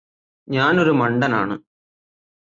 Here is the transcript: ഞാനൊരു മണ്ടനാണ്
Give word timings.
ഞാനൊരു 0.47 0.91
മണ്ടനാണ് 0.91 1.55